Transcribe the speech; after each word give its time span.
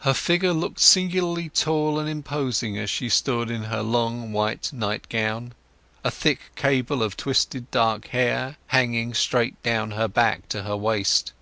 Her 0.00 0.12
figure 0.12 0.52
looked 0.52 0.80
singularly 0.80 1.50
tall 1.50 2.00
and 2.00 2.08
imposing 2.08 2.76
as 2.76 2.90
she 2.90 3.08
stood 3.08 3.48
in 3.48 3.62
her 3.70 3.80
long 3.80 4.32
white 4.32 4.72
nightgown, 4.72 5.52
a 6.02 6.10
thick 6.10 6.40
cable 6.56 7.00
of 7.00 7.16
twisted 7.16 7.70
dark 7.70 8.08
hair 8.08 8.56
hanging 8.74 9.14
straight 9.14 9.62
down 9.62 9.92
her 9.92 10.08
back 10.08 10.48
to 10.48 10.64
her 10.64 10.76
waist. 10.76 11.32